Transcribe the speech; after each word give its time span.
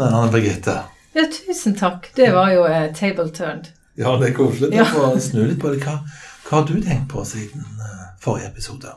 Anne 0.00 0.32
Birgitte. 0.32 0.80
Ja, 1.14 1.26
tusen 1.30 1.76
takk. 1.78 2.10
Det 2.16 2.32
var 2.34 2.50
jo 2.50 2.66
eh, 2.66 2.92
table 2.94 3.28
turned. 3.30 3.70
Ja, 3.94 4.16
det 4.16 4.28
er 4.28 4.34
koselig 4.34 4.74
Ja. 4.74 4.84
få 4.84 5.20
snu 5.20 5.44
litt 5.46 5.60
på 5.60 5.70
det. 5.70 5.84
Hva, 5.84 6.00
hva 6.48 6.58
har 6.58 6.66
du 6.66 6.80
tenkt 6.82 7.12
på 7.12 7.24
siden 7.24 7.62
eh, 7.62 8.06
forrige 8.20 8.50
episode? 8.50 8.96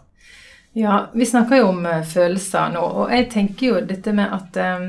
Ja, 0.73 1.10
vi 1.14 1.25
snakker 1.25 1.57
jo 1.57 1.68
om 1.68 1.86
eh, 1.86 2.04
følelser 2.05 2.70
nå, 2.73 2.82
og 2.82 3.14
jeg 3.14 3.29
tenker 3.32 3.68
jo 3.68 3.82
dette 3.86 4.14
med 4.14 4.33
at 4.33 4.57
eh, 4.57 4.88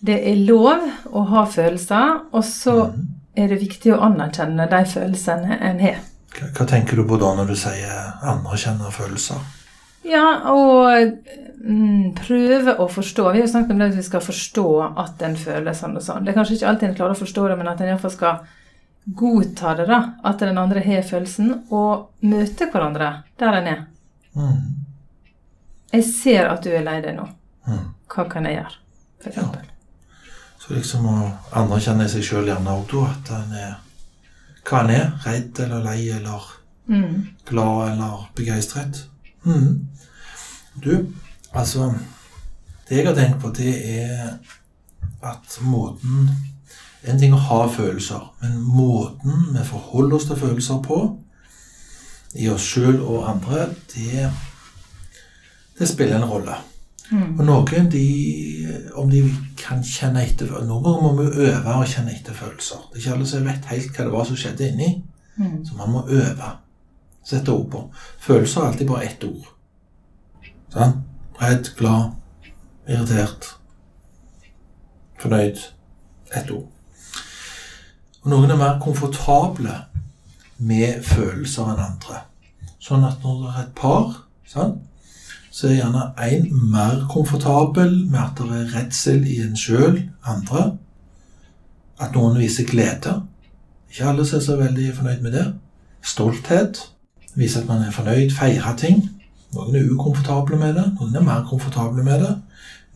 det 0.00 0.20
er 0.30 0.40
lov 0.46 0.86
å 1.10 1.24
ha 1.32 1.44
følelser, 1.50 2.20
og 2.30 2.44
så 2.46 2.76
mm. 2.92 3.04
er 3.34 3.50
det 3.50 3.60
viktig 3.62 3.92
å 3.94 4.00
anerkjenne 4.06 4.66
de 4.70 4.82
følelsene 4.86 5.58
en 5.58 5.82
har. 5.82 6.00
Hva, 6.34 6.52
hva 6.54 6.66
tenker 6.70 6.98
du 6.98 7.06
på 7.08 7.18
da 7.18 7.34
når 7.34 7.50
du 7.50 7.56
sier 7.58 7.94
anerkjenne 8.22 8.90
følelser? 8.94 9.42
Ja, 10.08 10.26
og 10.48 11.18
mm, 11.64 12.14
prøve 12.16 12.74
å 12.80 12.86
forstå. 12.88 13.26
Vi 13.32 13.40
har 13.40 13.46
jo 13.46 13.50
snakket 13.52 13.74
om 13.74 13.78
det 13.82 13.90
at 13.92 13.98
vi 13.98 14.06
skal 14.06 14.22
forstå 14.24 14.64
at 15.04 15.22
en 15.26 15.36
føler 15.36 15.76
sånn 15.76 15.96
og 15.98 16.04
sånn. 16.06 16.24
Det 16.24 16.32
er 16.32 16.38
kanskje 16.38 16.56
ikke 16.58 16.68
alltid 16.70 16.88
en 16.88 16.96
klarer 17.00 17.16
å 17.16 17.20
forstå 17.22 17.48
det, 17.50 17.56
men 17.60 17.68
at 17.72 17.80
en 17.84 17.90
iallfall 17.92 18.14
skal 18.14 18.38
godta 19.18 19.74
det, 19.78 19.86
da. 19.88 19.98
At 20.28 20.40
den 20.44 20.58
andre 20.60 20.82
har 20.84 21.02
følelsen, 21.08 21.52
og 21.72 22.08
møte 22.28 22.68
hverandre 22.72 23.10
der 23.40 23.58
en 23.60 23.70
er. 23.74 23.82
Mm. 24.36 24.62
Jeg 25.92 26.04
ser 26.04 26.48
at 26.52 26.62
du 26.64 26.70
er 26.76 26.84
lei 26.84 26.98
deg 27.04 27.16
nå. 27.16 27.24
Mhm. 27.68 27.84
Hva 28.08 28.24
kan 28.30 28.44
jeg 28.48 28.58
gjøre? 28.58 28.74
For 29.22 29.28
Ja. 29.30 29.32
eksempel. 29.32 29.60
Så 30.58 30.74
liksom 30.74 31.06
å 31.08 31.32
anerkjenne 31.56 32.08
seg 32.08 32.22
sjøl 32.22 32.46
gjerne 32.48 32.72
òg, 32.76 32.88
da. 32.92 33.10
At 33.12 33.30
en 33.42 33.52
er 33.52 33.76
hva 34.64 34.80
en 34.84 34.90
er. 34.90 35.12
Redd 35.24 35.60
eller 35.60 35.82
lei 35.84 36.10
eller 36.10 36.40
Mm. 36.88 37.28
glad 37.44 37.92
eller 37.92 38.28
begeistret. 38.34 39.04
Mhm. 39.44 39.86
Du, 40.84 41.06
altså 41.52 41.94
Det 42.88 42.96
jeg 42.96 43.06
har 43.06 43.14
tenkt 43.14 43.40
på, 43.40 43.48
det 43.48 44.00
er 44.00 44.38
at 45.22 45.58
måten 45.60 46.30
En 47.02 47.18
ting 47.18 47.34
å 47.34 47.38
ha 47.38 47.66
følelser, 47.70 48.34
men 48.42 48.60
måten 48.60 49.52
vi 49.54 49.64
forholder 49.64 50.16
oss 50.16 50.24
til 50.26 50.36
følelser 50.36 50.80
på, 50.82 50.96
i 52.34 52.48
oss 52.50 52.64
sjøl 52.66 52.98
og 53.00 53.28
andre, 53.30 53.68
det, 53.94 54.26
det 55.78 55.88
spiller 55.88 56.18
en 56.18 56.26
rolle. 56.26 56.56
Mm. 57.10 57.38
Og 57.38 57.44
noen, 57.46 57.86
de, 57.92 58.02
om 58.98 59.08
de 59.10 59.22
kan 59.56 59.80
kjenne 59.84 60.26
etter 60.26 60.50
Noen 60.58 60.82
ganger 60.84 61.04
må 61.06 61.12
vi 61.22 61.46
øve 61.46 61.76
å 61.78 61.86
kjenne 61.88 62.12
etter 62.12 62.36
følelser. 62.36 62.82
Det 62.90 62.98
er 62.98 63.04
ikke 63.04 63.14
alle 63.14 63.28
som 63.30 63.46
vet 63.46 63.70
helt 63.70 63.94
hva 63.94 64.08
det 64.08 64.16
var 64.16 64.26
som 64.28 64.40
skjedde 64.42 64.72
inni. 64.72 64.90
Mm. 65.38 65.54
Så 65.64 65.78
man 65.78 65.94
må 65.94 66.02
øve. 66.10 66.50
Sette 67.28 67.52
ord 67.52 67.68
på. 67.70 67.82
Følelser 68.24 68.62
er 68.62 68.70
alltid 68.70 68.88
bare 68.88 69.04
ett 69.04 69.24
ord. 69.28 69.50
Sånn? 70.72 70.94
Redd, 71.38 71.68
glad, 71.76 72.16
irritert, 72.88 73.52
fornøyd. 75.20 75.60
Ett 76.36 76.50
ord. 76.52 76.66
Og 78.24 78.32
noen 78.32 78.50
er 78.52 78.58
mer 78.60 78.80
komfortable 78.82 79.76
med 80.58 81.04
følelser 81.06 81.70
enn 81.72 81.84
andre. 81.84 82.24
Sånn 82.82 83.06
at 83.06 83.22
når 83.24 83.38
det 83.44 83.52
er 83.52 83.62
et 83.62 83.72
par, 83.78 84.10
sånn, 84.48 84.74
så 85.52 85.68
er 85.68 85.78
gjerne 85.78 86.04
én 86.24 86.50
mer 86.72 87.06
komfortabel 87.10 87.94
med 88.10 88.20
at 88.22 88.40
det 88.40 88.60
er 88.60 88.74
redsel 88.76 89.24
i 89.26 89.40
en 89.44 89.56
sjøl, 89.58 90.02
andre. 90.28 90.68
At 91.98 92.14
noen 92.16 92.38
viser 92.38 92.68
glede. 92.68 93.16
Ikke 93.90 94.12
alle 94.12 94.26
som 94.28 94.38
er 94.38 94.44
så 94.44 94.58
veldig 94.60 94.92
fornøyd 94.96 95.24
med 95.24 95.34
det. 95.34 95.46
Stolthet. 96.04 96.84
Vise 97.38 97.60
at 97.62 97.68
man 97.68 97.84
er 97.86 97.94
fornøyd. 97.94 98.32
Feire 98.34 98.74
ting. 98.76 99.04
Noen 99.54 99.76
er 99.78 99.90
ukomfortable 99.92 100.58
med 100.58 100.74
det. 100.74 100.86
Noen 100.98 101.16
er 101.16 101.24
mer 101.24 101.44
komfortable 101.48 102.02
med 102.04 102.24
det. 102.24 102.34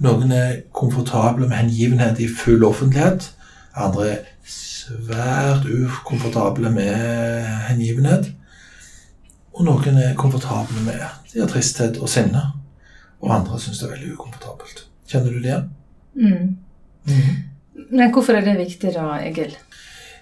Noen 0.02 0.32
er 0.34 0.56
komfortable 0.74 1.46
med 1.46 1.56
hengivenhet 1.56 2.20
i 2.20 2.28
full 2.28 2.64
offentlighet. 2.66 3.30
Andre 3.78 4.08
er 4.10 4.24
svært 4.44 5.68
ukomfortable 5.70 6.72
med 6.74 7.46
hengivenhet. 7.68 8.32
Og 9.54 9.64
noen 9.68 10.00
er 10.02 10.18
komfortable 10.18 10.82
med 10.88 11.06
de 11.32 11.40
har 11.40 11.48
tristhet 11.48 12.00
og 12.02 12.10
sinne. 12.10 12.42
Og 13.22 13.30
andre 13.36 13.60
syns 13.62 13.78
det 13.78 13.88
er 13.88 13.94
veldig 13.94 14.14
ukomfortabelt. 14.16 14.86
Kjenner 15.08 15.30
du 15.30 15.38
det 15.38 15.52
igjen? 15.52 15.70
Mm. 16.18 16.56
Men 17.92 18.12
hvorfor 18.12 18.36
er 18.36 18.44
det 18.44 18.58
viktig 18.58 18.92
da, 18.96 19.20
Egil? 19.22 19.54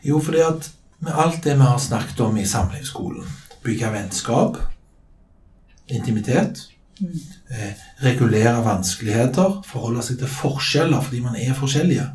Jo, 0.05 0.21
fordi 0.21 0.45
at 0.45 0.71
med 1.01 1.17
alt 1.17 1.45
det 1.45 1.57
vi 1.57 1.65
har 1.65 1.79
snakket 1.81 2.21
om 2.21 2.37
i 2.37 2.47
samlivsskolen 2.47 3.25
Bygge 3.63 3.93
vennskap, 3.93 4.57
intimitet, 5.89 6.69
eh, 7.51 7.73
regulere 8.05 8.65
vanskeligheter, 8.65 9.61
forholde 9.67 10.03
seg 10.03 10.19
til 10.19 10.33
forskjeller 10.33 11.03
fordi 11.05 11.21
man 11.25 11.37
er 11.37 11.55
forskjellige. 11.55 12.07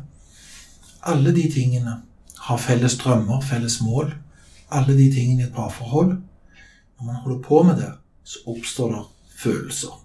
Alle 1.06 1.34
de 1.34 1.44
tingene 1.52 2.00
har 2.48 2.58
felles 2.58 2.96
drømmer, 2.98 3.40
felles 3.40 3.80
mål. 3.80 4.14
Alle 4.70 4.96
de 4.98 5.10
tingene 5.12 5.42
i 5.42 5.46
et 5.46 5.54
parforhold. 5.54 6.16
Når 6.98 7.06
man 7.06 7.14
holder 7.14 7.42
på 7.42 7.62
med 7.62 7.76
det, 7.76 7.92
så 8.24 8.38
oppstår 8.46 8.92
det 8.92 9.04
følelser. 9.38 10.02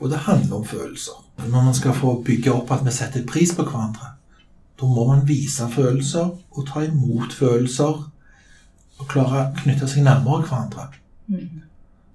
Og 0.00 0.10
det 0.10 0.18
handler 0.18 0.56
om 0.56 0.66
følelser. 0.66 1.24
Når 1.38 1.62
man 1.62 1.74
skal 1.74 1.94
få 1.94 2.22
bygge 2.22 2.52
opp 2.52 2.72
at 2.72 2.84
vi 2.84 2.92
setter 2.92 3.26
pris 3.26 3.54
på 3.54 3.64
hverandre, 3.64 4.12
da 4.80 4.86
må 4.86 5.06
man 5.08 5.28
vise 5.28 5.68
følelser 5.72 6.34
og 6.50 6.66
ta 6.68 6.82
imot 6.84 7.32
følelser 7.32 8.10
og 9.00 9.08
klare 9.10 9.42
å 9.42 9.58
knytte 9.62 9.88
seg 9.90 10.06
nærmere 10.06 10.46
hverandre. 10.46 10.88
Mm. 11.28 11.62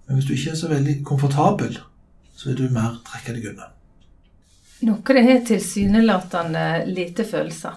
Men 0.08 0.18
hvis 0.18 0.28
du 0.28 0.34
ikke 0.36 0.56
er 0.56 0.60
så 0.60 0.72
veldig 0.72 0.98
komfortabel, 1.08 1.78
så 2.36 2.50
vil 2.50 2.58
du 2.64 2.74
mer 2.74 2.98
trekke 3.08 3.36
deg 3.38 3.52
unna. 3.54 3.70
Noen 4.82 5.28
har 5.28 5.44
tilsynelatende 5.46 6.66
lite 6.90 7.26
følelser. 7.28 7.76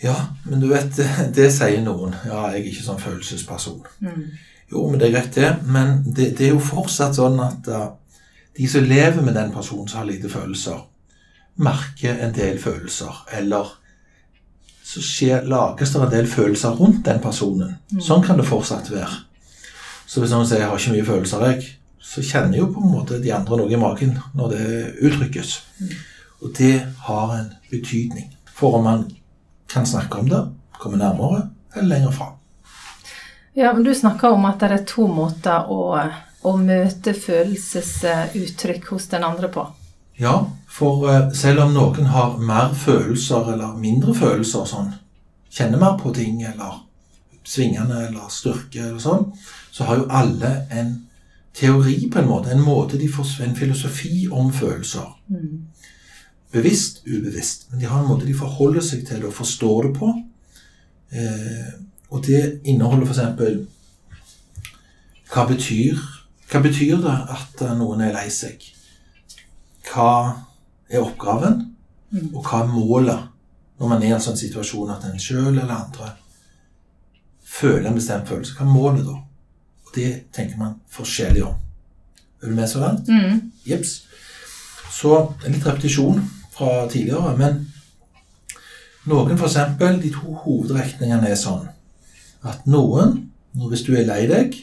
Ja, 0.00 0.14
men 0.44 0.62
du 0.62 0.68
vet, 0.70 0.92
det, 0.96 1.08
det 1.36 1.50
sier 1.52 1.82
noen. 1.84 2.14
Ja, 2.24 2.46
jeg 2.54 2.62
er 2.62 2.70
ikke 2.70 2.86
sånn 2.86 3.02
følelsesperson. 3.02 3.82
Mm. 4.04 4.22
Jo, 4.70 4.84
men 4.86 5.00
det 5.00 5.08
er 5.08 5.16
greit, 5.16 5.34
det. 5.34 5.50
Men 5.66 5.98
det, 6.06 6.30
det 6.38 6.46
er 6.46 6.54
jo 6.54 6.62
fortsatt 6.62 7.18
sånn 7.18 7.40
at 7.42 7.68
uh, 7.74 7.88
de 8.56 8.70
som 8.70 8.86
lever 8.86 9.20
med 9.26 9.34
den 9.34 9.50
personen 9.54 9.90
som 9.90 10.02
har 10.02 10.08
lite 10.08 10.30
følelser, 10.30 10.78
merker 11.60 12.22
en 12.22 12.34
del 12.36 12.60
følelser. 12.62 13.24
Eller 13.40 13.74
så 14.90 15.00
skjer, 15.04 15.44
lages 15.46 15.92
det 15.92 16.00
en 16.02 16.10
del 16.10 16.26
følelser 16.26 16.78
rundt 16.80 17.04
den 17.06 17.20
personen. 17.22 17.76
Sånn 18.02 18.24
kan 18.26 18.40
det 18.40 18.48
fortsatt 18.48 18.88
være. 18.90 19.20
Så 20.10 20.18
hvis 20.18 20.32
noen 20.34 20.48
sier 20.48 20.58
'jeg 20.58 20.68
har 20.68 20.78
ikke 20.78 20.94
mye 20.96 21.10
følelser', 21.10 21.44
jeg, 21.46 21.68
så 22.00 22.22
kjenner 22.22 22.58
jo 22.58 22.72
på 22.74 22.80
en 22.82 22.90
måte 22.90 23.22
de 23.22 23.30
andre 23.32 23.56
noe 23.56 23.70
i 23.70 23.76
magen 23.78 24.18
når 24.34 24.48
det 24.50 24.94
uttrykkes. 25.06 25.62
Og 26.42 26.54
det 26.58 26.86
har 27.06 27.36
en 27.36 27.52
betydning 27.70 28.34
for 28.54 28.78
om 28.78 28.84
man 28.84 29.04
kan 29.68 29.86
snakke 29.86 30.18
om 30.18 30.28
det, 30.28 30.42
komme 30.80 30.98
nærmere 30.98 31.50
eller 31.76 31.88
lenger 31.88 32.10
fram. 32.10 32.32
Ja, 33.54 33.72
men 33.72 33.84
Du 33.84 33.94
snakker 33.94 34.28
om 34.28 34.44
at 34.44 34.58
det 34.58 34.72
er 34.72 34.84
to 34.84 35.06
måter 35.06 35.70
å, 35.70 36.10
å 36.42 36.56
møte 36.56 37.14
følelsesuttrykk 37.14 38.90
hos 38.90 39.06
den 39.06 39.24
andre 39.24 39.48
på. 39.48 39.66
Ja, 40.20 40.34
for 40.68 41.08
eh, 41.08 41.30
selv 41.32 41.64
om 41.64 41.74
noen 41.74 42.10
har 42.12 42.36
mer 42.38 42.74
følelser 42.76 43.54
eller 43.54 43.78
mindre 43.80 44.14
følelser 44.14 44.66
sånn, 44.68 44.92
kjenner 45.50 45.80
mer 45.80 45.96
på 46.00 46.12
ting 46.14 46.42
eller 46.44 46.82
svingende 47.48 48.02
eller 48.06 48.28
styrke 48.30 48.82
eller 48.84 49.00
sånn, 49.02 49.30
så 49.72 49.88
har 49.88 50.02
jo 50.02 50.10
alle 50.12 50.50
en 50.70 50.92
teori 51.56 51.96
på 52.12 52.20
en 52.20 52.28
måte, 52.28 52.52
en 52.52 52.62
måte 52.62 52.98
de 53.00 53.08
får, 53.10 53.32
en 53.46 53.56
filosofi 53.56 54.28
om 54.28 54.52
følelser. 54.54 55.08
Mm. 55.32 55.66
Bevisst, 56.52 57.00
ubevisst. 57.06 57.66
Men 57.70 57.80
de 57.80 57.88
har 57.88 58.02
en 58.02 58.10
måte 58.10 58.28
de 58.28 58.34
forholder 58.36 58.84
seg 58.84 59.06
til 59.06 59.22
det 59.22 59.28
og 59.30 59.38
forstår 59.38 59.88
det 59.88 59.92
på. 59.98 60.10
Eh, 61.10 61.70
og 62.10 62.26
det 62.26 62.42
inneholder 62.68 63.06
f.eks. 63.06 63.20
Hva 65.30 65.46
betyr, 65.46 65.98
hva 66.50 66.62
betyr 66.62 67.00
det 67.02 67.16
at 67.38 67.64
eh, 67.64 67.74
noen 67.78 68.04
er 68.06 68.14
lei 68.14 68.28
seg? 68.34 68.68
Hva 69.90 70.10
er 70.90 71.02
oppgaven? 71.02 71.60
Mm. 72.10 72.30
Og 72.34 72.42
hva 72.44 72.62
er 72.64 72.70
målet 72.70 73.26
når 73.80 73.88
man 73.88 74.02
er 74.02 74.10
i 74.10 74.14
en 74.14 74.22
sånn 74.22 74.38
situasjon 74.38 74.90
at 74.92 75.06
en 75.08 75.20
sjøl 75.22 75.54
eller 75.54 75.72
andre 75.74 76.12
føler 77.46 77.88
en 77.88 77.98
bestemt 77.98 78.28
følelse? 78.28 78.54
Hva 78.58 78.66
er 78.66 78.74
målet 78.74 79.08
da? 79.08 79.16
Og 79.86 79.96
det 79.96 80.10
tenker 80.36 80.60
man 80.60 80.78
forskjellig 80.94 81.44
om. 81.46 81.58
Er 82.40 82.48
du 82.48 82.54
med 82.56 82.68
så 82.70 82.82
langt? 82.82 83.08
Mm. 83.08 83.50
Jeps. 83.66 84.04
Så 84.90 85.16
en 85.44 85.54
litt 85.54 85.66
repetisjon 85.66 86.22
fra 86.54 86.86
tidligere, 86.90 87.34
men 87.38 87.66
noen 89.08 89.32
eksempel, 89.34 90.00
de 90.02 90.10
to 90.12 90.34
hovedretningene 90.44 91.30
er 91.30 91.38
sånn 91.38 91.68
at 92.46 92.66
noen, 92.68 93.16
hvis 93.56 93.84
du 93.86 93.94
er 93.96 94.06
lei 94.08 94.22
deg, 94.28 94.56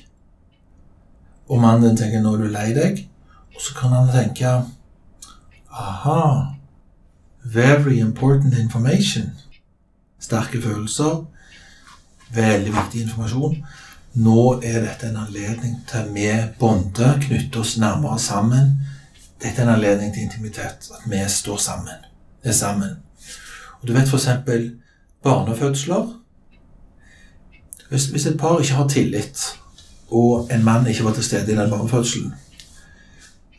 og 1.47 1.61
mannen 1.61 1.95
tenker 1.97 2.21
'nå 2.21 2.33
er 2.35 2.43
du 2.43 2.47
lei 2.51 2.73
deg', 2.73 3.05
og 3.55 3.61
så 3.61 3.73
kan 3.73 3.93
han 3.93 4.09
tenke 4.11 4.51
'aha, 5.77 6.53
very 7.45 7.99
important 7.99 8.53
information'. 8.53 9.31
Sterke 10.19 10.61
følelser, 10.61 11.25
veldig 12.33 12.73
viktig 12.73 13.01
informasjon. 13.01 13.65
Nå 14.13 14.61
er 14.63 14.81
dette 14.81 15.09
en 15.09 15.17
anledning 15.17 15.75
til 15.89 16.07
vi 16.13 16.29
bonder, 16.59 17.19
knytter 17.21 17.59
oss 17.59 17.77
nærmere 17.77 18.19
sammen. 18.19 18.71
Dette 19.43 19.61
er 19.61 19.67
en 19.67 19.75
anledning 19.75 20.13
til 20.13 20.23
intimitet, 20.23 20.89
at 20.97 21.05
vi 21.05 21.21
står 21.27 21.57
sammen. 21.57 21.93
Er 22.43 22.51
sammen. 22.51 22.97
Og 23.81 23.87
du 23.87 23.93
vet 23.93 24.09
f.eks. 24.09 24.27
barnefødsler. 25.23 26.07
Hvis, 27.89 28.05
hvis 28.05 28.25
et 28.25 28.37
par 28.39 28.59
ikke 28.59 28.73
har 28.73 28.87
tillit, 28.87 29.45
og 30.11 30.49
en 30.51 30.63
mann 30.63 30.87
ikke 30.87 31.03
var 31.03 31.13
til 31.13 31.23
stede 31.23 31.51
i 31.51 31.55
den 31.55 31.69
barnefødselen 31.69 32.33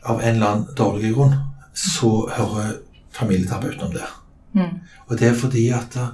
av 0.03 0.19
en 0.19 0.35
eller 0.35 0.47
annen 0.47 0.75
dårlig 0.77 1.13
grunn, 1.13 1.33
så 1.79 2.29
hører 2.35 2.73
familieterapeuten 3.15 3.81
om 3.87 3.93
det. 3.93 4.07
Mm. 4.53 4.79
Og 5.07 5.19
det 5.19 5.27
er 5.27 5.37
fordi 5.37 5.69
at 5.75 5.95
eh, 5.95 6.11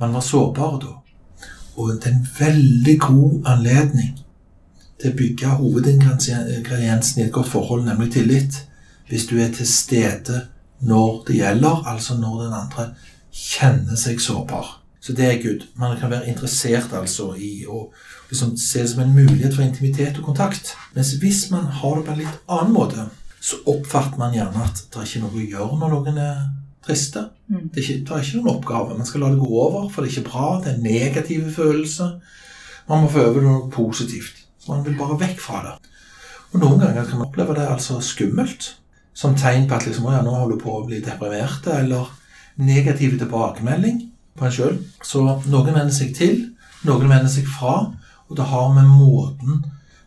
man 0.00 0.14
var 0.14 0.24
sårbar 0.24 0.80
da. 0.82 0.96
Og 1.76 1.92
det 1.94 2.06
er 2.06 2.16
en 2.16 2.26
veldig 2.38 2.96
god 3.00 3.46
anledning 3.46 4.18
til 5.00 5.12
å 5.12 5.16
bygge 5.16 5.52
hovedingrediensen 5.60 7.20
i 7.20 7.26
et 7.26 7.32
godt 7.32 7.48
forhold, 7.48 7.84
nemlig 7.86 8.12
tillit. 8.12 8.66
Hvis 9.08 9.26
du 9.26 9.38
er 9.40 9.52
til 9.54 9.68
stede 9.68 10.42
når 10.80 11.24
det 11.28 11.38
gjelder, 11.40 11.86
altså 11.86 12.16
når 12.18 12.42
den 12.44 12.58
andre 12.58 12.86
kjenner 13.32 13.96
seg 13.96 14.20
sårbar. 14.20 14.76
Så 15.00 15.12
det 15.16 15.26
er 15.26 15.42
good. 15.42 15.64
Man 15.80 15.96
kan 16.00 16.10
være 16.10 16.28
interessert 16.28 16.92
altså 16.92 17.32
i 17.36 17.64
å 17.68 17.86
liksom 18.30 18.56
se 18.60 18.82
det 18.82 18.90
som 18.90 19.02
en 19.04 19.14
mulighet 19.14 19.54
for 19.56 19.64
intimitet 19.64 20.18
og 20.20 20.28
kontakt. 20.28 20.74
Mens 20.94 21.14
hvis 21.22 21.46
man 21.50 21.64
har 21.80 21.96
det 21.96 22.04
på 22.06 22.12
en 22.12 22.20
litt 22.20 22.42
annen 22.48 22.74
måte, 22.76 23.06
så 23.40 23.60
oppfatter 23.72 24.20
man 24.20 24.34
gjerne 24.36 24.64
at 24.66 24.82
det 24.92 25.00
er 25.00 25.06
ikke 25.08 25.22
noe 25.22 25.38
å 25.38 25.46
gjøre 25.54 25.78
når 25.80 25.94
noen 25.94 26.18
er 26.20 26.42
triste. 26.84 27.22
Mm. 27.48 27.70
Det 27.72 27.80
er, 27.80 27.84
ikke, 27.84 28.02
det 28.04 28.16
er 28.16 28.26
ikke 28.26 28.40
noen 28.40 28.52
oppgave. 28.52 28.98
Man 28.98 29.08
skal 29.08 29.24
la 29.24 29.30
det 29.32 29.40
gå 29.40 29.48
over, 29.48 29.88
for 29.88 30.02
det 30.02 30.10
er 30.10 30.16
ikke 30.16 30.28
bra. 30.28 30.50
Det 30.64 30.72
er 30.74 30.84
negative 30.84 31.52
følelser. 31.54 32.12
Man 32.90 33.04
må 33.04 33.12
få 33.12 33.24
over 33.30 33.46
noe 33.46 33.70
positivt. 33.72 34.44
Man 34.68 34.84
vil 34.84 34.98
bare 34.98 35.18
vekk 35.20 35.40
fra 35.40 35.64
det. 35.64 35.74
Og 36.50 36.60
Noen 36.60 36.82
ganger 36.82 37.06
kan 37.06 37.20
man 37.20 37.28
oppleve 37.28 37.56
det 37.56 37.68
altså 37.70 38.00
skummelt. 38.04 38.74
Som 39.16 39.36
tegn 39.38 39.66
på 39.68 39.76
at 39.76 39.86
liksom, 39.88 40.08
ja, 40.12 40.22
nå 40.24 40.32
holder 40.34 40.56
du 40.56 40.62
på 40.62 40.76
å 40.76 40.84
bli 40.86 41.00
deprimert, 41.04 41.66
eller 41.72 42.08
negativ 42.60 43.16
tilbakemelding 43.18 44.02
på 44.38 44.46
en 44.46 44.54
sjøl. 44.54 44.78
Så 45.04 45.24
noen 45.24 45.72
vender 45.72 45.94
seg 45.94 46.14
til, 46.16 46.42
noen 46.86 47.08
vender 47.10 47.30
seg 47.32 47.48
fra, 47.48 47.90
og 48.28 48.38
det 48.38 48.46
har 48.52 48.72
med 48.76 48.88
måten 48.88 49.64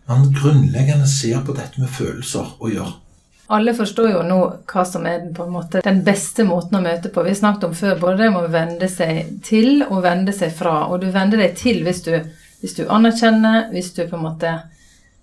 man 0.07 0.29
grunnleggende 0.35 1.07
ser 1.07 1.43
på 1.45 1.55
dette 1.55 1.79
med 1.81 1.91
følelser 1.91 2.57
å 2.59 2.71
gjøre. 2.71 3.02
Alle 3.47 3.73
forstår 3.75 4.09
jo 4.09 4.21
nå 4.23 4.37
hva 4.71 4.83
som 4.87 5.05
er 5.09 5.25
på 5.35 5.43
en 5.43 5.51
måte, 5.51 5.81
den 5.83 5.99
beste 6.05 6.45
måten 6.47 6.77
å 6.79 6.83
møte 6.83 7.11
på. 7.11 7.25
Vi 7.25 7.35
snakket 7.35 7.65
om 7.67 7.73
før 7.75 7.97
både 7.99 8.23
det 8.23 8.29
med 8.31 8.47
å 8.47 8.53
vende 8.53 8.87
seg 8.89 9.33
til 9.43 9.83
og 9.83 10.03
vende 10.05 10.35
seg 10.35 10.53
fra. 10.55 10.85
Og 10.87 11.01
du 11.03 11.09
vender 11.11 11.43
deg 11.43 11.57
til 11.59 11.81
hvis 11.83 12.03
du, 12.07 12.13
hvis 12.61 12.77
du 12.79 12.85
anerkjenner, 12.87 13.67
hvis 13.73 13.91
du 13.97 14.05
på 14.07 14.15
en 14.19 14.27
måte 14.29 14.53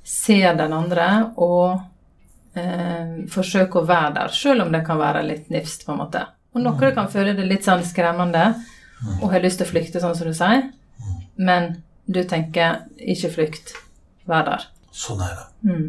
ser 0.04 0.52
den 0.58 0.74
andre 0.76 1.08
og 1.40 1.80
eh, 2.58 3.24
forsøker 3.30 3.80
å 3.80 3.88
være 3.88 4.12
der, 4.18 4.36
selv 4.36 4.66
om 4.66 4.74
det 4.74 4.84
kan 4.86 5.00
være 5.00 5.24
litt 5.26 5.48
nifst, 5.52 5.86
på 5.86 5.94
en 5.94 6.02
måte. 6.02 6.26
Og 6.52 6.64
noen 6.64 6.94
kan 6.96 7.08
føle 7.12 7.36
det 7.38 7.46
litt 7.46 7.64
sånn 7.64 7.84
skremmende 7.86 8.50
og 9.20 9.30
har 9.32 9.40
lyst 9.40 9.60
til 9.60 9.68
å 9.68 9.70
flykte, 9.70 10.00
sånn 10.02 10.16
som 10.18 10.28
du 10.28 10.36
sier. 10.36 10.66
Men 11.40 11.78
du 12.10 12.20
tenker 12.28 12.82
ikke 12.98 13.30
flykt, 13.36 13.72
vær 14.28 14.44
der. 14.48 14.66
Sånn 14.92 15.22
er 15.24 15.36
det. 15.38 15.46
Mm. 15.70 15.86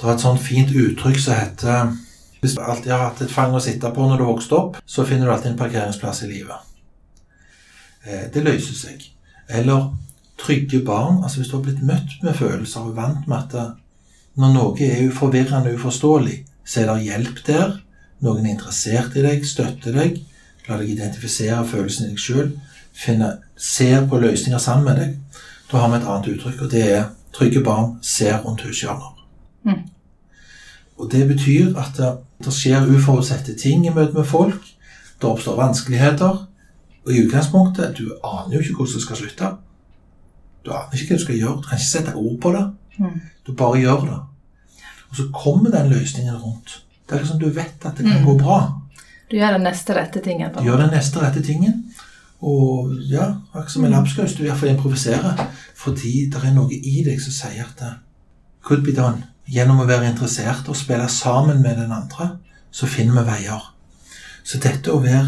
Det 0.00 0.08
er 0.08 0.14
et 0.14 0.22
sånt 0.22 0.40
fint 0.40 0.70
uttrykk 0.72 1.18
som 1.20 1.36
heter 1.36 1.90
Hvis 2.40 2.54
du 2.56 2.62
alltid 2.64 2.92
har 2.92 3.02
hatt 3.10 3.20
et 3.20 3.32
fang 3.32 3.52
å 3.52 3.60
sitte 3.60 3.90
på 3.92 4.06
når 4.08 4.22
du 4.22 4.24
vokste 4.24 4.56
opp, 4.56 4.78
så 4.88 5.04
finner 5.04 5.28
du 5.28 5.32
alltid 5.34 5.50
en 5.50 5.58
parkeringsplass 5.58 6.22
i 6.24 6.30
livet. 6.30 6.56
Eh, 8.06 8.30
Det 8.32 8.44
løser 8.44 8.74
seg. 8.74 9.04
Eller 9.48 9.90
trygge 10.40 10.80
barn. 10.84 11.20
altså 11.22 11.40
Hvis 11.40 11.50
du 11.50 11.56
har 11.58 11.64
blitt 11.66 11.82
møtt 11.82 12.16
med 12.22 12.34
følelser 12.34 12.80
og 12.80 12.96
vant 12.96 13.28
med 13.28 13.36
at 13.36 13.76
når 14.40 14.54
noe 14.54 14.80
er 14.80 15.04
uforvirrende 15.10 15.74
og 15.74 15.74
uforståelig, 15.82 16.46
så 16.64 16.80
er 16.80 16.94
det 16.94 17.04
hjelp 17.04 17.44
der. 17.46 17.76
Noen 18.24 18.46
er 18.46 18.54
interessert 18.54 19.16
i 19.16 19.24
deg, 19.26 19.44
støtter 19.44 19.92
deg, 19.92 20.20
lar 20.68 20.80
deg 20.80 20.94
identifisere 20.94 21.60
følelsen 21.66 22.06
i 22.06 22.14
deg 22.14 22.24
sjøl, 22.24 22.52
ser 23.56 24.06
på 24.08 24.20
løsninger 24.20 24.58
sammen 24.58 24.84
med 24.84 24.96
deg. 24.96 25.40
Da 25.70 25.78
har 25.78 25.90
vi 25.90 26.00
et 26.00 26.08
annet 26.08 26.34
uttrykk, 26.34 26.62
og 26.62 26.70
det 26.70 26.84
er 26.88 27.08
trygge 27.36 27.60
barn 27.64 27.98
ser 28.02 28.40
rundt 28.44 28.64
hushjørner. 28.64 29.19
Mm. 29.64 29.82
Og 30.98 31.08
det 31.12 31.28
betyr 31.28 31.76
at 31.80 31.96
det, 31.96 32.10
det 32.44 32.52
skjer 32.52 32.86
uforutsette 32.90 33.54
ting 33.58 33.86
i 33.86 33.92
møte 33.94 34.12
med 34.16 34.24
folk. 34.28 34.60
Det 35.20 35.28
oppstår 35.28 35.56
vanskeligheter. 35.56 36.46
Og 37.06 37.12
i 37.12 37.22
utgangspunktet, 37.24 37.94
du 37.98 38.10
aner 38.24 38.54
jo 38.54 38.60
ikke 38.60 38.74
hvordan 38.76 38.94
det 38.98 39.02
skal 39.06 39.16
slutte. 39.16 39.50
Du 40.64 40.70
aner 40.76 40.92
ikke 40.96 41.14
hva 41.14 41.18
du 41.18 41.24
skal 41.24 41.38
gjøre. 41.40 41.56
Du 41.56 41.68
kan 41.68 41.78
ikke 41.80 41.88
sette 41.88 42.14
ord 42.14 42.36
på 42.42 42.52
det. 42.56 42.66
Mm. 42.98 43.20
Du 43.46 43.52
bare 43.56 43.80
gjør 43.80 44.04
det. 44.10 44.18
Og 45.10 45.16
så 45.16 45.26
kommer 45.34 45.70
den 45.72 45.88
løsningen 45.90 46.36
rundt. 46.36 46.82
Det 47.08 47.16
er 47.16 47.22
liksom 47.24 47.40
du 47.40 47.48
vet 47.48 47.84
at 47.88 47.96
det 47.98 48.04
kan 48.06 48.20
Mm. 48.20 48.26
gå 48.28 48.38
bra. 48.38 48.58
Du 49.30 49.36
gjør 49.36 49.52
den 49.56 49.62
neste 49.62 49.94
rette 49.94 50.20
tingen. 50.20 50.52
Du 50.58 50.62
gjør 50.64 50.76
den 50.76 50.90
neste 50.90 51.20
rette 51.22 51.42
tingen. 51.42 51.84
Og 52.40 52.92
ja, 53.10 53.34
akkurat 53.54 53.70
som 53.70 53.84
en 53.84 53.90
lapskaus, 53.90 54.34
du 54.34 54.44
iallfall 54.44 54.68
improviserer. 54.74 55.46
Fordi 55.76 56.30
det 56.32 56.44
er 56.44 56.54
noe 56.54 56.72
i 56.72 57.02
deg 57.04 57.20
som 57.20 57.32
sier 57.32 57.64
at 57.64 57.78
det 57.78 57.90
could 58.62 58.84
be 58.84 58.92
done. 58.96 59.22
Gjennom 59.50 59.82
å 59.82 59.88
være 59.88 60.12
interessert 60.12 60.68
og 60.70 60.78
spille 60.78 61.08
sammen 61.10 61.62
med 61.62 61.80
den 61.80 61.92
andre, 61.92 62.36
så 62.70 62.86
finner 62.86 63.18
vi 63.18 63.32
veier. 63.32 63.64
Så 64.46 64.60
dette 64.62 64.92
å 64.94 65.02
være 65.02 65.26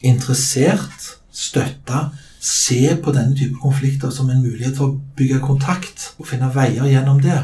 interessert, 0.00 1.10
støtte, 1.30 2.06
se 2.40 2.96
på 3.04 3.12
denne 3.12 3.36
type 3.36 3.60
konflikter 3.60 4.12
som 4.14 4.30
en 4.32 4.40
mulighet 4.40 4.78
for 4.78 4.94
å 4.94 5.00
bygge 5.16 5.42
kontakt 5.44 6.14
og 6.16 6.30
finne 6.30 6.48
veier 6.54 6.88
gjennom 6.88 7.20
det, 7.20 7.36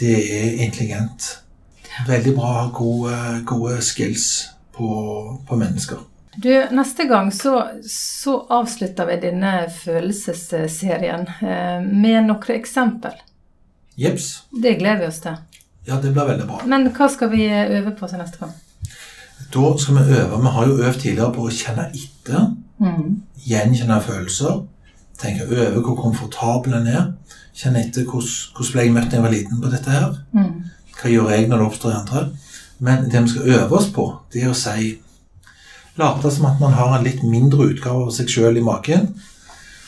det 0.00 0.16
er 0.16 0.64
intelligent. 0.64 1.28
Veldig 2.08 2.32
bra 2.36 2.48
å 2.48 2.58
ha 2.62 2.66
gode, 2.72 3.20
gode 3.48 3.78
skills 3.84 4.26
på, 4.76 4.88
på 5.48 5.60
mennesker. 5.60 6.00
Du, 6.36 6.50
Neste 6.76 7.06
gang 7.08 7.30
så, 7.32 7.62
så 7.88 8.38
avslutter 8.52 9.08
vi 9.08 9.20
denne 9.22 9.54
følelsesserien 9.72 11.24
eh, 11.40 11.80
med 11.84 12.28
noen 12.28 12.52
eksempel. 12.56 13.16
Jeps. 13.96 14.42
Det 14.62 14.76
gleder 14.78 15.04
vi 15.04 15.08
oss 15.10 15.20
til. 15.24 15.36
Ja, 15.86 15.98
det 16.02 16.12
blir 16.12 16.28
veldig 16.28 16.46
bra. 16.48 16.62
Men 16.66 16.88
hva 16.92 17.08
skal 17.12 17.30
vi 17.32 17.46
øve 17.48 17.94
på 17.96 18.08
til 18.10 18.20
neste 18.20 18.40
gang? 18.42 18.54
Da 19.54 19.72
skal 19.78 19.98
vi 19.98 20.16
øve. 20.18 20.40
Vi 20.42 20.54
har 20.56 20.66
jo 20.66 20.78
øvd 20.78 21.00
tidligere 21.00 21.32
på 21.32 21.46
å 21.46 21.52
kjenne 21.54 21.86
etter. 21.94 22.48
Mm. 22.82 23.22
Gjenkjenne 23.46 24.00
følelser. 24.02 24.64
Tenke 25.20 25.46
over 25.46 25.80
hvor 25.80 26.00
komfortabel 26.00 26.74
en 26.80 26.90
er. 26.92 27.06
Kjenne 27.56 27.86
etter 27.86 28.04
hvordan 28.04 28.72
ble 28.72 28.84
jeg 28.84 28.96
møtt 28.96 29.10
da 29.10 29.16
jeg 29.16 29.24
var 29.24 29.34
liten 29.36 29.62
på 29.62 29.72
dette 29.72 29.94
her. 29.94 30.18
Mm. 30.36 30.52
Hva 30.96 31.12
gjør 31.12 31.32
jeg 31.32 31.48
når 31.48 31.62
det 31.62 31.68
oppstår 31.70 31.94
i 31.94 31.98
andre? 32.00 32.26
Men 32.78 33.10
det 33.10 33.22
vi 33.22 33.32
skal 33.32 33.54
øve 33.60 33.78
oss 33.78 33.88
på, 33.94 34.06
det 34.32 34.42
er 34.44 34.52
å 34.52 34.58
si 34.58 34.94
Late 35.96 36.28
som 36.28 36.44
at 36.44 36.58
man 36.60 36.74
har 36.76 36.90
en 36.92 37.04
litt 37.06 37.22
mindre 37.24 37.70
utgave 37.70 38.02
av 38.04 38.10
seg 38.12 38.28
sjøl 38.28 38.58
i 38.60 38.64
magen. 38.64 39.14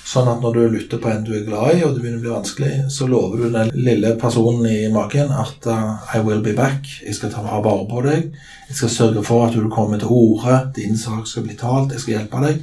Sånn 0.09 0.29
at 0.31 0.41
når 0.41 0.55
du 0.57 0.63
lytter 0.73 1.01
på 1.03 1.11
en 1.11 1.25
du 1.27 1.35
er 1.37 1.45
glad 1.45 1.75
i, 1.75 1.83
og 1.85 1.93
det 1.93 2.01
begynner 2.01 2.21
å 2.21 2.25
bli 2.25 2.33
vanskelig, 2.33 2.75
så 2.93 3.05
lover 3.11 3.43
du 3.43 3.51
den 3.53 3.73
lille 3.77 4.15
personen 4.21 4.65
i 4.71 4.89
magen 4.93 5.35
at 5.37 5.69
uh, 5.69 5.99
I 6.17 6.23
will 6.25 6.41
be 6.45 6.55
back. 6.57 6.89
Jeg 7.05 7.19
skal 7.19 7.33
ta 7.35 7.43
vare 7.45 7.85
på 7.91 8.05
deg. 8.07 8.31
Jeg 8.71 8.79
skal 8.79 8.95
sørge 8.95 9.25
for 9.27 9.45
at 9.45 9.57
du 9.57 9.69
kommer 9.73 10.01
til 10.01 10.09
orde. 10.09 10.63
Din 10.79 10.97
sak 10.97 11.29
skal 11.29 11.45
bli 11.45 11.59
talt. 11.61 11.93
Jeg 11.93 12.05
skal 12.05 12.15
hjelpe 12.15 12.41
deg. 12.47 12.63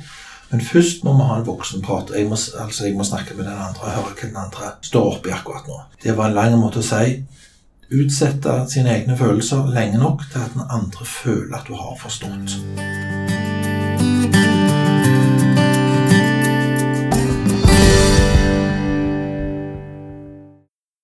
Men 0.49 0.65
først 0.65 1.05
må 1.05 1.13
vi 1.19 1.27
ha 1.29 1.37
en 1.37 1.45
voksenprat. 1.45 2.15
Jeg 2.17 2.29
må, 2.31 2.39
altså 2.63 2.87
jeg 2.87 2.97
må 2.97 3.05
snakke 3.05 3.37
med 3.37 3.45
den 3.45 3.53
andre 3.67 3.91
og 3.91 3.93
høre 3.99 4.15
hva 4.15 4.29
den 4.29 4.41
andre 4.41 4.71
står 4.89 5.09
oppi 5.17 5.33
akkurat 5.35 5.69
nå. 5.69 5.77
Det 6.01 6.17
var 6.17 6.31
en 6.31 6.39
lang 6.39 6.57
måte 6.61 6.81
å 6.81 6.87
si 6.87 7.19
utsette 7.93 8.55
sine 8.73 8.89
egne 8.95 9.17
følelser 9.19 9.69
lenge 9.75 10.01
nok 10.01 10.25
til 10.31 10.41
at 10.41 10.57
den 10.57 10.65
andre 10.65 11.05
føler 11.05 11.59
at 11.59 11.69
du 11.69 11.77
har 11.77 11.93
forstått. 12.01 12.57